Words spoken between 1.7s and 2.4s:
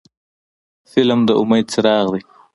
څراغ دی